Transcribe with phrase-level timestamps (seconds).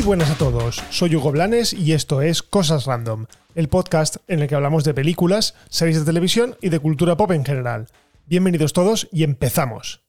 [0.00, 4.40] Muy buenas a todos, soy Hugo Blanes y esto es Cosas Random, el podcast en
[4.40, 7.86] el que hablamos de películas, series de televisión y de cultura pop en general.
[8.24, 10.00] Bienvenidos todos y empezamos.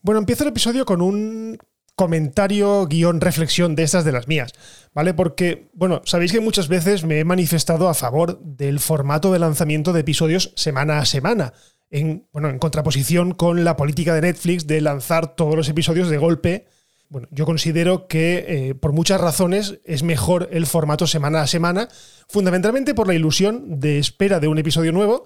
[0.00, 1.58] Bueno, empiezo el episodio con un
[1.96, 4.52] comentario, guion, reflexión de estas de las mías,
[4.94, 5.12] ¿vale?
[5.12, 9.92] Porque, bueno, sabéis que muchas veces me he manifestado a favor del formato de lanzamiento
[9.92, 11.52] de episodios semana a semana,
[11.90, 16.18] en, bueno, en contraposición con la política de Netflix de lanzar todos los episodios de
[16.18, 16.68] golpe.
[17.08, 21.88] Bueno, yo considero que eh, por muchas razones es mejor el formato semana a semana,
[22.28, 25.24] fundamentalmente por la ilusión de espera de un episodio nuevo,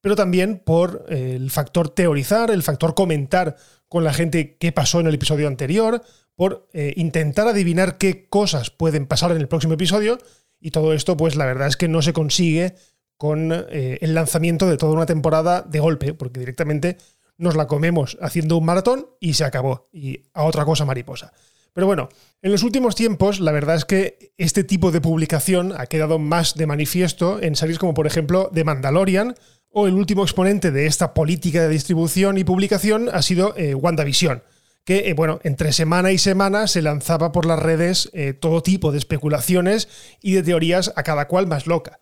[0.00, 3.56] pero también por eh, el factor teorizar, el factor comentar
[3.88, 6.02] con la gente qué pasó en el episodio anterior,
[6.34, 10.18] por eh, intentar adivinar qué cosas pueden pasar en el próximo episodio,
[10.58, 12.74] y todo esto, pues la verdad es que no se consigue
[13.16, 16.96] con el lanzamiento de toda una temporada de golpe, porque directamente
[17.42, 21.32] nos la comemos haciendo un maratón y se acabó, y a otra cosa mariposa.
[21.74, 22.08] Pero bueno,
[22.42, 26.54] en los últimos tiempos la verdad es que este tipo de publicación ha quedado más
[26.54, 29.34] de manifiesto en series como por ejemplo The Mandalorian,
[29.72, 34.42] o el último exponente de esta política de distribución y publicación ha sido eh, WandaVision,
[34.84, 38.92] que, eh, bueno, entre semana y semana se lanzaba por las redes eh, todo tipo
[38.92, 39.88] de especulaciones
[40.20, 42.00] y de teorías a cada cual más loca.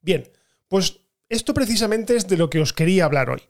[0.00, 0.28] Bien,
[0.68, 3.42] pues esto precisamente es de lo que os quería hablar hoy,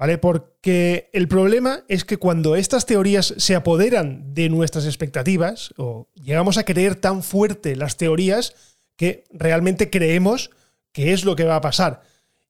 [0.00, 0.16] ¿vale?
[0.16, 6.56] Porque el problema es que cuando estas teorías se apoderan de nuestras expectativas, o llegamos
[6.56, 8.54] a creer tan fuerte las teorías,
[8.96, 10.50] que realmente creemos
[10.92, 12.02] que es lo que va a pasar.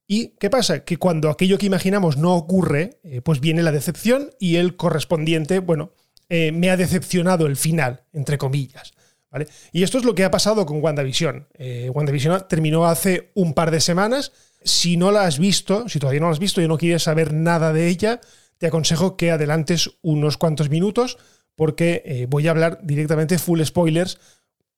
[0.07, 0.85] ¿Y qué pasa?
[0.85, 5.59] Que cuando aquello que imaginamos no ocurre, eh, pues viene la decepción y el correspondiente,
[5.59, 5.91] bueno,
[6.29, 8.93] eh, me ha decepcionado el final, entre comillas.
[9.29, 9.49] ¿vale?
[9.73, 11.49] Y esto es lo que ha pasado con WandaVision.
[11.55, 14.31] Eh, WandaVision terminó hace un par de semanas.
[14.63, 17.33] Si no la has visto, si todavía no la has visto y no quieres saber
[17.33, 18.21] nada de ella,
[18.59, 21.19] te aconsejo que adelantes unos cuantos minutos
[21.55, 24.19] porque voy a hablar directamente full spoilers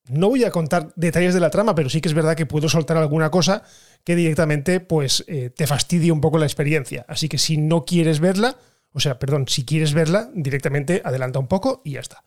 [0.09, 2.69] no voy a contar detalles de la trama, pero sí que es verdad que puedo
[2.69, 3.63] soltar alguna cosa
[4.05, 7.05] que directamente pues, eh, te fastidie un poco la experiencia.
[7.09, 8.57] Así que si no quieres verla,
[8.93, 12.25] o sea, perdón, si quieres verla, directamente adelanta un poco y ya está.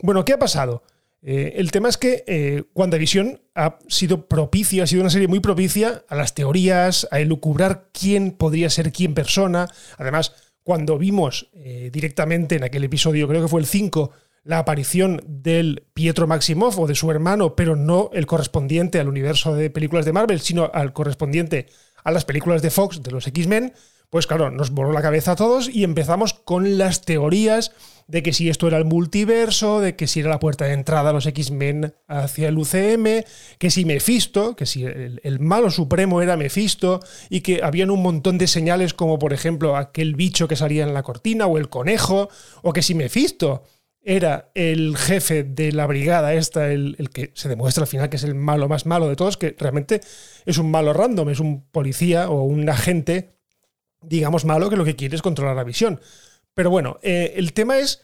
[0.00, 0.84] Bueno, ¿qué ha pasado?
[1.22, 5.40] Eh, el tema es que eh, WandaVision ha sido propicia, ha sido una serie muy
[5.40, 9.68] propicia a las teorías, a elucubrar quién podría ser quién persona.
[9.98, 10.34] Además,
[10.64, 11.50] cuando vimos
[11.90, 14.12] directamente en aquel episodio, creo que fue el 5,
[14.44, 19.54] la aparición del Pietro Maximoff o de su hermano, pero no el correspondiente al universo
[19.54, 21.66] de películas de Marvel, sino al correspondiente
[22.04, 23.72] a las películas de Fox, de los X-Men,
[24.12, 27.72] pues claro, nos voló la cabeza a todos y empezamos con las teorías
[28.06, 31.08] de que si esto era el multiverso, de que si era la puerta de entrada
[31.08, 33.24] a los X-Men hacia el UCM,
[33.56, 38.02] que si Mephisto, que si el, el, malo supremo era Mephisto, y que habían un
[38.02, 41.70] montón de señales como por ejemplo aquel bicho que salía en la cortina o el
[41.70, 42.28] conejo,
[42.60, 43.64] o que si Mephisto
[44.04, 48.24] era el jefe de la brigada esta, el, que se demuestra al final que es
[48.24, 50.02] el malo más malo de todos, que realmente
[50.44, 53.38] es un malo random, es un policía o un agente,
[54.02, 56.00] digamos, malo que lo que quiere es controlar la visión.
[56.54, 58.02] Pero bueno, eh, el tema es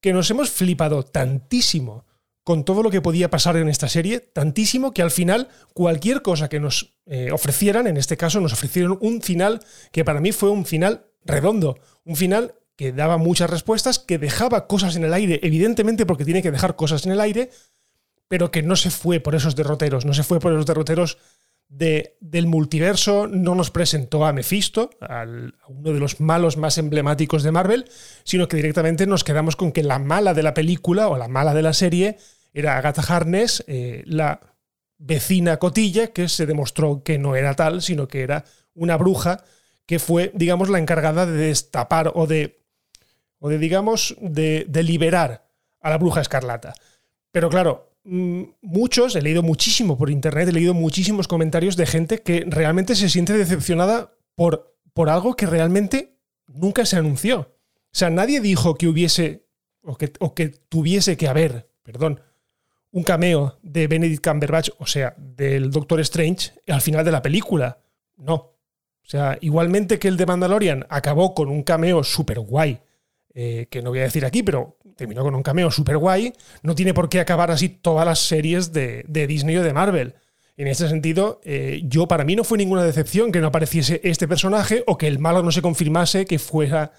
[0.00, 2.04] que nos hemos flipado tantísimo
[2.44, 6.48] con todo lo que podía pasar en esta serie, tantísimo que al final cualquier cosa
[6.48, 9.60] que nos eh, ofrecieran, en este caso nos ofrecieron un final
[9.92, 14.66] que para mí fue un final redondo, un final que daba muchas respuestas, que dejaba
[14.66, 17.50] cosas en el aire, evidentemente porque tiene que dejar cosas en el aire,
[18.28, 21.18] pero que no se fue por esos derroteros, no se fue por esos derroteros
[21.68, 25.24] de, del multiverso, no nos presentó a Mephisto, a
[25.68, 27.84] uno de los malos más emblemáticos de Marvel,
[28.24, 31.54] sino que directamente nos quedamos con que la mala de la película o la mala
[31.54, 32.18] de la serie
[32.54, 34.40] era Agatha Harness, eh, la
[34.96, 39.44] vecina cotilla, que se demostró que no era tal, sino que era una bruja
[39.86, 42.58] que fue, digamos, la encargada de destapar o de
[43.40, 45.48] o de, digamos, de, liberar
[45.80, 46.74] a la bruja escarlata.
[47.30, 52.44] Pero claro, muchos, he leído muchísimo por internet, he leído muchísimos comentarios de gente que
[52.48, 57.40] realmente se siente decepcionada por, por algo que realmente nunca se anunció.
[57.40, 59.46] O sea, nadie dijo que hubiese,
[59.82, 62.20] o que, o que tuviese que haber, perdón,
[62.90, 67.78] un cameo de Benedict Cumberbatch, o sea, del Doctor Strange, al final de la película.
[68.16, 68.34] No.
[68.34, 72.80] O sea, igualmente que el de Mandalorian acabó con un cameo súper guay
[73.40, 76.32] eh, que no voy a decir aquí, pero terminó con un cameo súper guay,
[76.64, 80.16] no tiene por qué acabar así todas las series de, Disney o de Marvel.
[80.56, 84.26] En este sentido, eh, yo para mí no fue ninguna decepción que no apareciese este
[84.26, 86.90] personaje o que el malo no se confirmase que fuera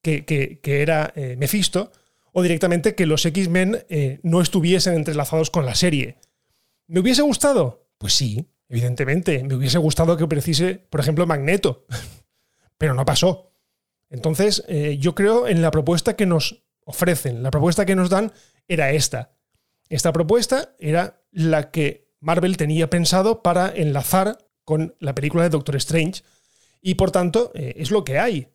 [0.00, 1.92] que, era eh, Mephisto
[2.32, 3.84] o directamente que los X-Men
[4.22, 6.16] no estuviesen entrelazados con la serie.
[6.86, 7.84] ¿Me hubiese gustado?
[7.98, 9.44] Pues sí, evidentemente.
[9.44, 11.84] Me hubiese gustado que apareciese, por ejemplo, Magneto.
[12.78, 13.51] Pero no pasó.
[14.12, 18.30] Entonces, eh, yo creo en la propuesta que nos ofrecen, la propuesta que nos dan
[18.68, 19.32] era esta.
[19.88, 25.76] Esta propuesta era la que Marvel tenía pensado para enlazar con la película de Doctor
[25.76, 26.22] Strange
[26.82, 28.48] y por tanto eh, es lo que hay.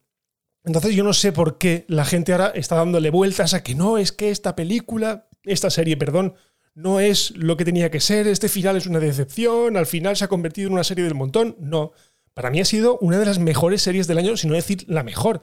[0.63, 3.97] Entonces yo no sé por qué la gente ahora está dándole vueltas a que no,
[3.97, 6.35] es que esta película, esta serie, perdón,
[6.75, 10.25] no es lo que tenía que ser, este final es una decepción, al final se
[10.25, 11.55] ha convertido en una serie del montón.
[11.59, 11.93] No,
[12.37, 15.01] para mí ha sido una de las mejores series del año, si no decir la
[15.01, 15.41] mejor,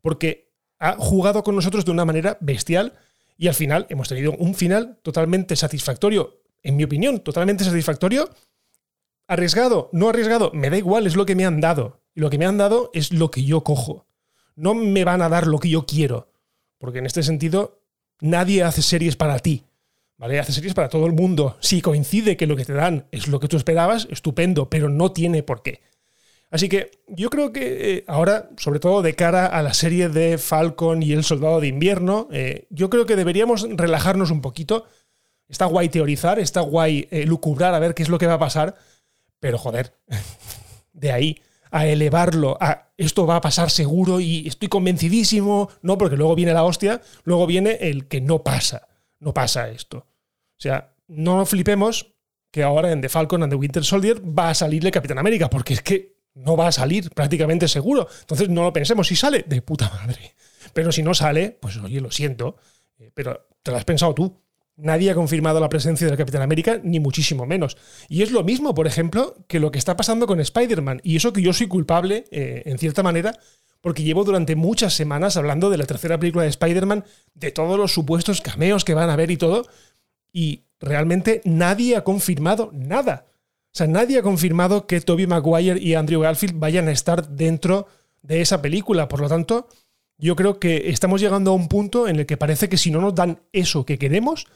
[0.00, 0.50] porque
[0.80, 2.94] ha jugado con nosotros de una manera bestial
[3.38, 8.28] y al final hemos tenido un final totalmente satisfactorio, en mi opinión, totalmente satisfactorio.
[9.28, 12.00] Arriesgado, no arriesgado, me da igual, es lo que me han dado.
[12.14, 14.06] Y lo que me han dado es lo que yo cojo
[14.56, 16.28] no me van a dar lo que yo quiero.
[16.78, 17.82] Porque en este sentido,
[18.20, 19.64] nadie hace series para ti.
[20.18, 20.38] ¿Vale?
[20.38, 21.56] Hace series para todo el mundo.
[21.60, 25.12] Si coincide que lo que te dan es lo que tú esperabas, estupendo, pero no
[25.12, 25.80] tiene por qué.
[26.52, 30.36] Así que yo creo que eh, ahora, sobre todo de cara a la serie de
[30.36, 34.84] Falcon y El Soldado de Invierno, eh, yo creo que deberíamos relajarnos un poquito.
[35.48, 38.38] Está guay teorizar, está guay eh, lucubrar a ver qué es lo que va a
[38.38, 38.76] pasar,
[39.40, 39.94] pero joder,
[40.92, 41.40] de ahí
[41.70, 46.52] a elevarlo a esto va a pasar seguro y estoy convencidísimo, no, porque luego viene
[46.52, 48.88] la hostia, luego viene el que no pasa,
[49.20, 49.98] no pasa esto.
[49.98, 52.14] O sea, no flipemos
[52.50, 55.48] que ahora en The Falcon and the Winter Soldier va a salir el Capitán América,
[55.48, 58.08] porque es que no va a salir prácticamente seguro.
[58.20, 60.34] Entonces no lo pensemos, si sale, de puta madre.
[60.72, 62.56] Pero si no sale, pues oye, lo siento,
[62.98, 64.40] eh, pero te lo has pensado tú.
[64.76, 67.76] Nadie ha confirmado la presencia del Capitán América, ni muchísimo menos.
[68.08, 71.00] Y es lo mismo, por ejemplo, que lo que está pasando con Spider-Man.
[71.04, 73.38] Y eso que yo soy culpable, eh, en cierta manera,
[73.82, 77.04] porque llevo durante muchas semanas hablando de la tercera película de Spider-Man,
[77.34, 79.66] de todos los supuestos cameos que van a haber y todo.
[80.32, 83.26] Y realmente nadie ha confirmado nada.
[83.72, 87.86] O sea, nadie ha confirmado que Tobey Maguire y Andrew Garfield vayan a estar dentro
[88.20, 89.08] de esa película.
[89.08, 89.66] Por lo tanto,
[90.18, 93.00] yo creo que estamos llegando a un punto en el que parece que si no
[93.00, 94.46] nos dan eso que queremos,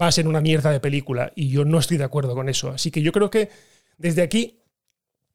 [0.00, 1.30] va a ser una mierda de película.
[1.36, 2.70] Y yo no estoy de acuerdo con eso.
[2.70, 3.50] Así que yo creo que
[3.98, 4.62] desde aquí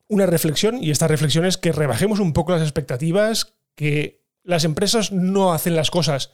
[0.08, 5.12] una reflexión, y esta reflexión es que rebajemos un poco las expectativas, que las empresas
[5.12, 6.32] no hacen las cosas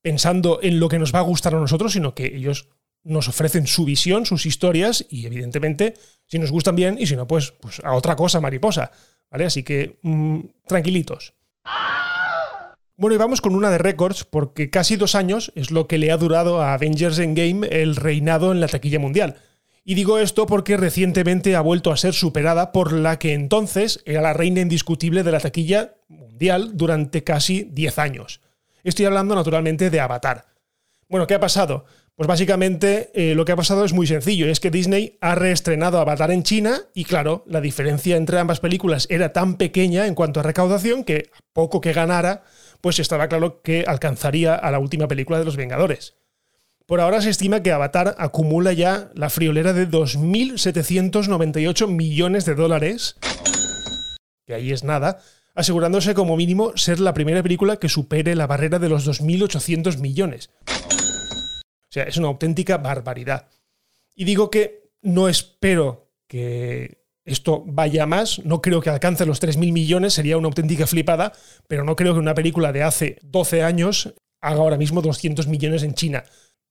[0.00, 2.68] pensando en lo que nos va a gustar a nosotros, sino que ellos
[3.04, 5.94] nos ofrecen su visión, sus historias, y evidentemente,
[6.26, 8.90] si nos gustan bien, y si no, pues, pues a otra cosa, mariposa.
[9.30, 9.44] ¿Vale?
[9.44, 11.34] Así que mm, tranquilitos.
[12.96, 16.12] Bueno, y vamos con una de récords, porque casi dos años es lo que le
[16.12, 19.36] ha durado a Avengers Endgame el reinado en la taquilla mundial.
[19.84, 24.22] Y digo esto porque recientemente ha vuelto a ser superada por la que entonces era
[24.22, 28.40] la reina indiscutible de la taquilla mundial durante casi 10 años.
[28.82, 30.46] Estoy hablando naturalmente de Avatar.
[31.08, 31.84] Bueno, ¿qué ha pasado?
[32.16, 35.98] Pues básicamente eh, lo que ha pasado es muy sencillo, es que Disney ha reestrenado
[35.98, 40.38] Avatar en China y claro, la diferencia entre ambas películas era tan pequeña en cuanto
[40.38, 42.44] a recaudación que poco que ganara,
[42.80, 46.14] pues estaba claro que alcanzaría a la última película de Los Vengadores.
[46.86, 53.16] Por ahora se estima que Avatar acumula ya la friolera de 2.798 millones de dólares,
[54.46, 55.18] que ahí es nada,
[55.56, 60.50] asegurándose como mínimo ser la primera película que supere la barrera de los 2.800 millones.
[61.94, 63.46] Sea, es una auténtica barbaridad.
[64.16, 68.40] Y digo que no espero que esto vaya más.
[68.44, 71.32] No creo que alcance los 3.000 millones, sería una auténtica flipada,
[71.68, 75.84] pero no creo que una película de hace 12 años haga ahora mismo 200 millones
[75.84, 76.24] en China.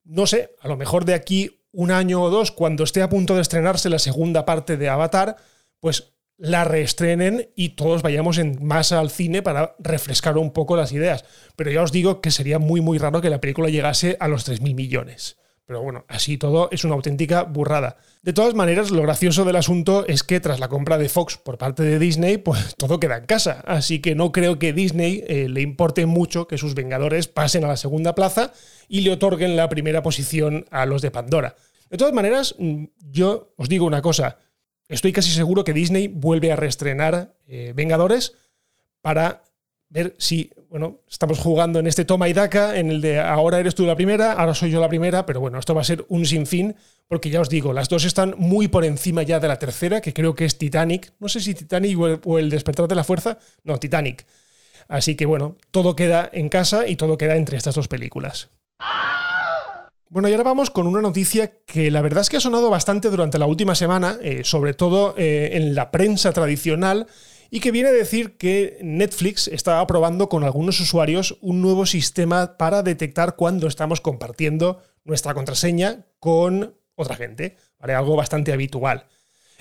[0.04, 3.36] No sé, a lo mejor de aquí un año o dos, cuando esté a punto
[3.36, 5.38] de estrenarse la segunda parte de Avatar,
[5.80, 10.92] pues la reestrenen y todos vayamos en masa al cine para refrescar un poco las
[10.92, 11.26] ideas.
[11.56, 14.48] Pero ya os digo que sería muy muy raro que la película llegase a los
[14.48, 15.38] 3.000 millones.
[15.66, 17.96] Pero bueno, así todo es una auténtica burrada.
[18.22, 21.58] De todas maneras, lo gracioso del asunto es que tras la compra de Fox por
[21.58, 23.64] parte de Disney, pues todo queda en casa.
[23.66, 27.70] Así que no creo que Disney eh, le importe mucho que sus Vengadores pasen a
[27.70, 28.52] la segunda plaza
[28.90, 31.56] y le otorguen la primera posición a los de Pandora.
[31.90, 34.38] De todas maneras, mm, yo os digo una cosa.
[34.94, 38.34] Estoy casi seguro que Disney vuelve a reestrenar eh, Vengadores
[39.02, 39.44] para
[39.90, 43.74] ver si, bueno, estamos jugando en este toma y daca, en el de ahora eres
[43.74, 46.28] tú la primera, ahora soy yo la primera, pero bueno, esto va a ser un
[46.28, 46.76] sinfín,
[47.08, 50.14] porque ya os digo, las dos están muy por encima ya de la tercera, que
[50.14, 51.14] creo que es Titanic.
[51.20, 54.28] No sé si Titanic o el, Despertar de la Fuerza, no, Titanic.
[54.88, 58.50] Así que bueno, todo queda en casa y todo queda entre estas dos películas.
[60.14, 63.10] Bueno, y ahora vamos con una noticia que la verdad es que ha sonado bastante
[63.10, 67.08] durante la última semana, eh, sobre todo eh, en la prensa tradicional,
[67.50, 72.58] y que viene a decir que Netflix está probando con algunos usuarios un nuevo sistema
[72.60, 77.58] para detectar cuando estamos compartiendo nuestra contraseña con otra gente.
[77.80, 79.08] Algo bastante habitual.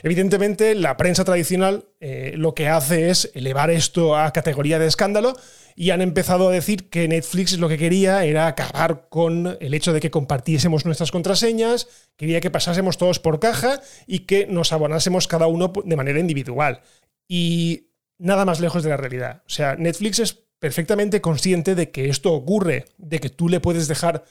[0.03, 5.35] Evidentemente, la prensa tradicional eh, lo que hace es elevar esto a categoría de escándalo
[5.77, 9.93] y han empezado a decir que Netflix lo que quería era acabar con el hecho
[9.93, 15.29] de que compartiésemos nuestras contraseñas, quería que pasásemos todos por caja y que nos abonásemos
[15.29, 16.81] cada uno de manera individual.
[17.29, 19.43] Y nada más lejos de la realidad.
[19.47, 23.89] O sea, Netflix es perfectamente consciente de que esto ocurre, de que tú le puedes
[23.89, 24.25] dejar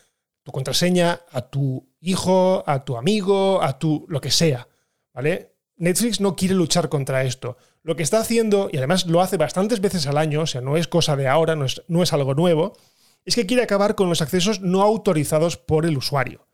[0.44, 4.68] tu contraseña a tu hijo, a tu amigo, a tu lo que sea,
[5.14, 5.51] ¿vale?
[5.82, 7.58] Netflix no quiere luchar contra esto.
[7.82, 10.78] Lo que está haciendo, y además lo hace bastantes veces al año, o sea, no
[10.78, 12.78] es cosa de ahora, no es, no es algo nuevo,
[13.26, 16.48] es que quiere acabar con los accesos no autorizados por el usuario.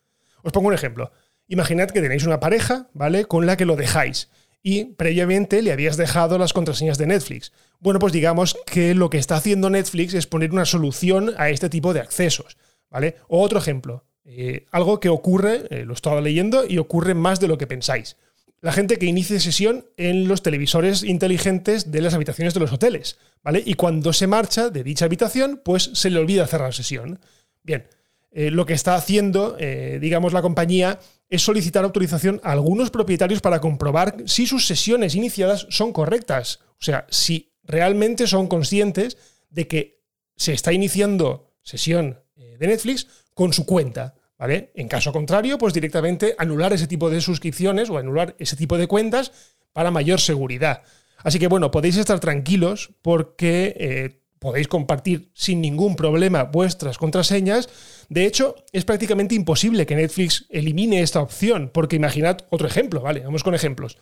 [0.43, 1.11] Os pongo un ejemplo.
[1.49, 3.25] Imaginad que tenéis una pareja, ¿vale?
[3.25, 4.29] Con la que lo dejáis
[4.63, 7.51] y previamente le habías dejado las contraseñas de Netflix.
[7.79, 11.69] Bueno, pues digamos que lo que está haciendo Netflix es poner una solución a este
[11.69, 12.57] tipo de accesos,
[12.89, 13.15] ¿vale?
[13.27, 17.39] O otro ejemplo, eh, algo que ocurre, eh, lo he estado leyendo, y ocurre más
[17.39, 18.17] de lo que pensáis.
[18.61, 23.17] La gente que inicie sesión en los televisores inteligentes de las habitaciones de los hoteles,
[23.43, 23.61] ¿vale?
[23.65, 27.19] Y cuando se marcha de dicha habitación, pues se le olvida cerrar sesión.
[27.61, 27.87] Bien,
[28.31, 29.57] eh, lo que está haciendo,
[29.99, 30.99] digamos, la compañía
[31.29, 36.59] es solicitar autorización a algunos propietarios para comprobar si sus sesiones iniciadas son correctas.
[36.79, 39.17] O sea, si realmente son conscientes
[39.49, 40.03] de que
[40.35, 44.15] se está iniciando sesión eh, de Netflix con su cuenta.
[44.37, 44.71] ¿Vale?
[44.75, 48.87] En caso contrario, pues directamente anular ese tipo de suscripciones o anular ese tipo de
[48.87, 49.31] cuentas
[49.73, 50.83] para mayor seguridad.
[51.23, 57.69] Así que bueno, podéis estar tranquilos porque eh, podéis compartir sin ningún problema vuestras contraseñas.
[58.09, 63.21] De hecho, es prácticamente imposible que Netflix elimine esta opción, porque imaginad otro ejemplo, ¿vale?
[63.21, 63.97] Vamos con ejemplos.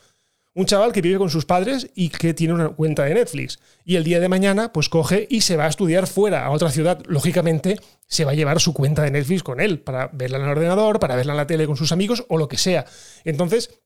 [0.57, 3.59] Un chaval que vive con sus padres y que tiene una cuenta de Netflix.
[3.83, 6.71] Y el día de mañana, pues coge y se va a estudiar fuera, a otra
[6.71, 7.03] ciudad.
[7.07, 10.51] Lógicamente, se va a llevar su cuenta de Netflix con él, para verla en el
[10.51, 12.85] ordenador, para verla en la tele con sus amigos o lo que sea.
[13.25, 13.81] Entonces,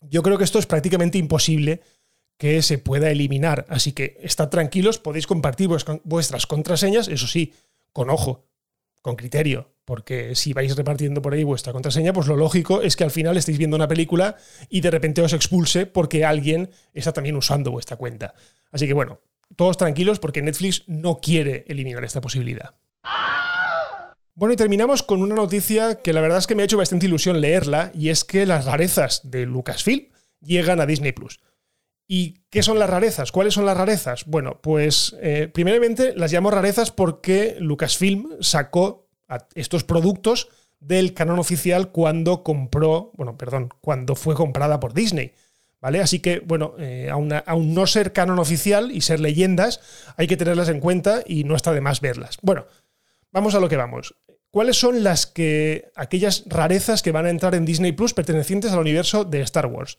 [0.00, 1.82] yo creo que esto es prácticamente imposible
[2.38, 3.66] que se pueda eliminar.
[3.68, 5.68] Así que estad tranquilos, podéis compartir
[6.02, 7.52] vuestras contraseñas, eso sí,
[7.92, 8.46] con ojo,
[9.02, 13.04] con criterio, porque si vais repartiendo por ahí vuestra contraseña, pues lo lógico es que
[13.04, 14.36] al final estéis viendo una película
[14.68, 18.34] y de repente os expulse porque alguien está también usando vuestra cuenta.
[18.72, 19.20] Así que bueno,
[19.54, 22.74] todos tranquilos porque Netflix no quiere eliminar esta posibilidad.
[24.34, 27.06] Bueno, y terminamos con una noticia que la verdad es que me ha hecho bastante
[27.06, 30.08] ilusión leerla, y es que las rarezas de Lucasfilm
[30.42, 31.40] llegan a Disney Plus.
[32.06, 33.32] ¿Y qué son las rarezas?
[33.32, 34.26] ¿Cuáles son las rarezas?
[34.26, 39.05] Bueno, pues eh, primeramente las llamo rarezas porque Lucasfilm sacó
[39.54, 40.48] estos productos
[40.80, 45.32] del canon oficial cuando compró, bueno, perdón, cuando fue comprada por Disney.
[45.80, 46.00] ¿Vale?
[46.00, 47.28] Así que, bueno, eh, aun,
[47.74, 49.80] no ser canon oficial y ser leyendas,
[50.16, 52.38] hay que tenerlas en cuenta y no está de más verlas.
[52.42, 52.66] Bueno,
[53.30, 54.16] vamos a lo que vamos.
[54.50, 55.90] ¿Cuáles son las que.
[55.94, 59.98] aquellas rarezas que van a entrar en Disney Plus pertenecientes al universo de Star Wars?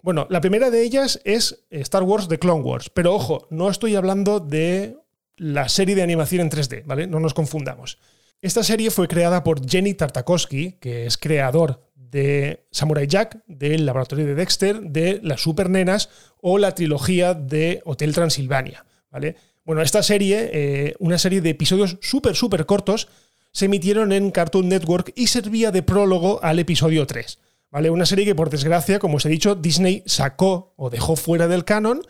[0.00, 3.96] Bueno, la primera de ellas es Star Wars The Clone Wars, pero ojo, no estoy
[3.96, 4.96] hablando de
[5.36, 7.06] la serie de animación en 3D, ¿vale?
[7.06, 7.98] No nos confundamos.
[8.40, 14.26] Esta serie fue creada por Jenny Tartakovsky, que es creador de Samurai Jack, del laboratorio
[14.26, 16.08] de Dexter, de las Super Nenas
[16.40, 19.34] o la trilogía de Hotel Transilvania, ¿vale?
[19.64, 23.08] Bueno, esta serie, eh, una serie de episodios súper, súper cortos,
[23.50, 27.38] se emitieron en Cartoon Network y servía de prólogo al episodio 3.
[27.70, 27.90] ¿vale?
[27.90, 31.64] Una serie que, por desgracia, como os he dicho, Disney sacó o dejó fuera del
[31.64, 32.02] canon,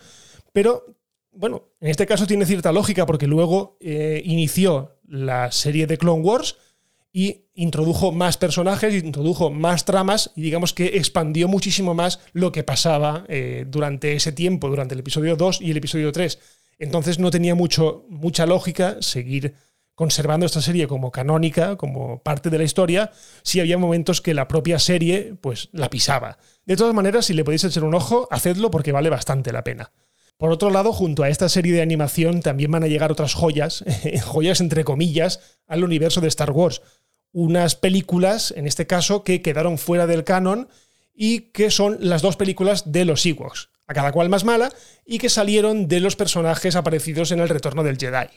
[0.52, 0.99] pero
[1.32, 6.23] bueno, en este caso tiene cierta lógica porque luego eh, inició la serie de Clone
[6.23, 6.57] Wars
[7.12, 12.62] y introdujo más personajes, introdujo más tramas y digamos que expandió muchísimo más lo que
[12.62, 16.38] pasaba eh, durante ese tiempo, durante el episodio 2 y el episodio 3.
[16.79, 19.55] Entonces no tenía mucho, mucha lógica seguir
[19.95, 23.11] conservando esta serie como canónica, como parte de la historia,
[23.43, 26.38] si había momentos que la propia serie pues la pisaba.
[26.65, 29.91] De todas maneras, si le podéis echar un ojo, hacedlo porque vale bastante la pena.
[30.38, 33.85] Por otro lado, junto a esta serie de animación también van a llegar otras joyas,
[34.25, 36.80] joyas entre comillas, al universo de Star Wars.
[37.33, 40.68] Unas películas, en este caso, que quedaron fuera del canon
[41.12, 44.71] y que son las dos películas de los Ewoks, a cada cual más mala,
[45.04, 48.28] y que salieron de los personajes aparecidos en el Retorno del Jedi.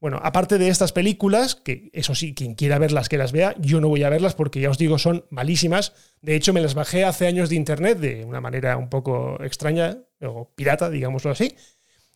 [0.00, 3.82] Bueno, aparte de estas películas, que eso sí, quien quiera verlas, que las vea, yo
[3.82, 5.92] no voy a verlas porque ya os digo, son malísimas.
[6.22, 9.98] De hecho, me las bajé hace años de internet de una manera un poco extraña,
[10.22, 11.54] o pirata, digámoslo así.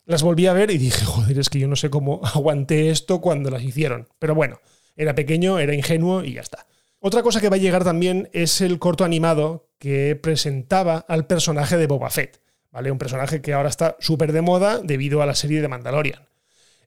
[0.05, 3.21] Las volví a ver y dije, joder, es que yo no sé cómo aguanté esto
[3.21, 4.07] cuando las hicieron.
[4.19, 4.59] Pero bueno,
[4.95, 6.67] era pequeño, era ingenuo y ya está.
[6.99, 11.77] Otra cosa que va a llegar también es el corto animado que presentaba al personaje
[11.77, 12.91] de Boba Fett, ¿vale?
[12.91, 16.27] Un personaje que ahora está súper de moda debido a la serie de Mandalorian.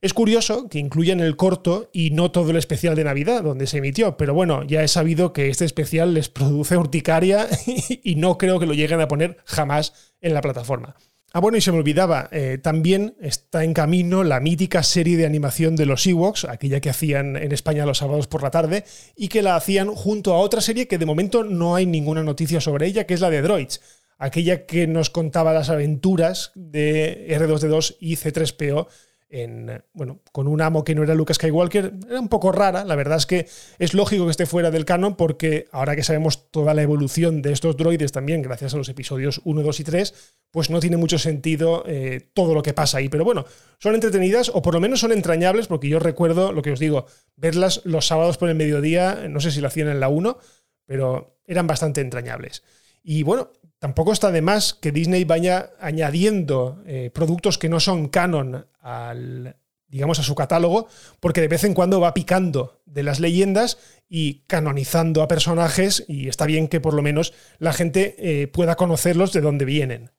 [0.00, 3.78] Es curioso que incluyan el corto y no todo el especial de Navidad donde se
[3.78, 7.48] emitió, pero bueno, ya he sabido que este especial les produce urticaria
[8.04, 10.96] y no creo que lo lleguen a poner jamás en la plataforma.
[11.32, 15.26] Ah, bueno, y se me olvidaba, eh, también está en camino la mítica serie de
[15.26, 18.84] animación de los Ewoks, aquella que hacían en España los sábados por la tarde,
[19.14, 22.62] y que la hacían junto a otra serie que de momento no hay ninguna noticia
[22.62, 23.82] sobre ella, que es la de Droids,
[24.16, 28.88] aquella que nos contaba las aventuras de R2D2 y C3PO
[29.30, 32.85] en, bueno, con un amo que no era Luke Skywalker, era un poco rara.
[32.85, 33.47] La verdad es que
[33.78, 37.52] es lógico que esté fuera del canon porque ahora que sabemos toda la evolución de
[37.52, 40.14] estos droides también, gracias a los episodios 1, 2 y 3,
[40.50, 43.08] pues no tiene mucho sentido eh, todo lo que pasa ahí.
[43.08, 43.44] Pero bueno,
[43.78, 47.06] son entretenidas o por lo menos son entrañables porque yo recuerdo, lo que os digo,
[47.37, 50.38] verlas los sábados por el mediodía, no sé si lo hacían en la 1,
[50.87, 52.62] pero eran bastante entrañables.
[53.02, 58.08] Y bueno, tampoco está de más que Disney vaya añadiendo eh, productos que no son
[58.08, 59.56] canon al,
[59.88, 60.88] digamos, a su catálogo,
[61.20, 66.28] porque de vez en cuando va picando de las leyendas y canonizando a personajes, y
[66.28, 70.11] está bien que por lo menos la gente eh, pueda conocerlos de dónde vienen.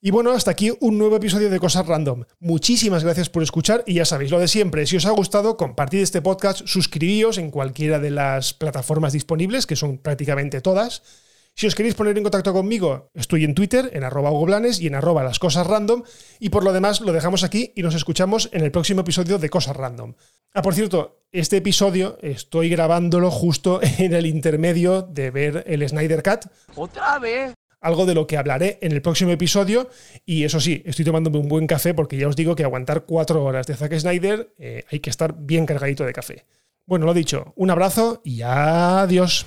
[0.00, 2.24] Y bueno, hasta aquí un nuevo episodio de Cosas Random.
[2.38, 4.86] Muchísimas gracias por escuchar y ya sabéis lo de siempre.
[4.86, 9.76] Si os ha gustado, compartid este podcast, suscribíos en cualquiera de las plataformas disponibles, que
[9.76, 11.23] son prácticamente todas.
[11.56, 14.96] Si os queréis poner en contacto conmigo, estoy en Twitter, en arroba Blanes y en
[14.96, 16.02] arroba las cosas random.
[16.40, 19.48] Y por lo demás, lo dejamos aquí y nos escuchamos en el próximo episodio de
[19.48, 20.14] Cosas Random.
[20.52, 26.24] Ah, por cierto, este episodio estoy grabándolo justo en el intermedio de ver el Snyder
[26.24, 26.50] Cut.
[26.74, 27.54] ¿Otra vez?
[27.80, 29.88] Algo de lo que hablaré en el próximo episodio.
[30.26, 33.44] Y eso sí, estoy tomándome un buen café porque ya os digo que aguantar cuatro
[33.44, 36.46] horas de Zack Snyder eh, hay que estar bien cargadito de café.
[36.84, 39.46] Bueno, lo dicho, un abrazo y adiós.